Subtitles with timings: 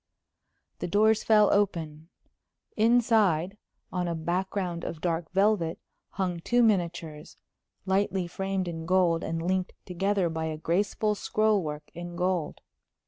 [0.79, 2.09] The doors fell open.
[2.75, 3.55] Inside,
[3.91, 5.77] on a background of dark velvet,
[6.13, 7.37] hung two miniatures,
[7.85, 12.61] lightly framed in gold and linked together by a graceful scroll work in gold.